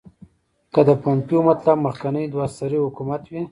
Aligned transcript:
که 0.73 0.81
د 0.87 0.89
پومپیو 1.01 1.39
مطلب 1.49 1.77
مخکنی 1.87 2.23
دوه 2.33 2.47
سری 2.57 2.77
حکومت 2.85 3.21
وي. 3.31 3.41